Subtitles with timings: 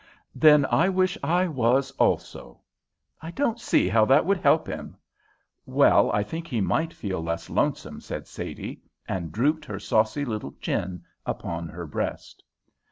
[0.33, 2.61] "Then I wish I was also."
[3.21, 4.97] "I don't see how that would help him."
[5.67, 10.53] "Well, I think he might feel less lonesome," said Sadie, and drooped her saucy little
[10.53, 12.43] chin upon her breast.